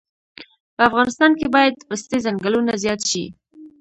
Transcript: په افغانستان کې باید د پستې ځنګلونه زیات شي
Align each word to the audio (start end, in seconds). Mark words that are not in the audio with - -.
په 0.75 0.81
افغانستان 0.89 1.31
کې 1.39 1.47
باید 1.55 1.73
د 1.77 1.81
پستې 1.89 2.17
ځنګلونه 2.25 2.71
زیات 2.83 3.01
شي 3.09 3.23